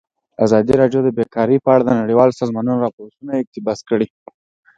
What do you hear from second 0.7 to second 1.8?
راډیو د بیکاري په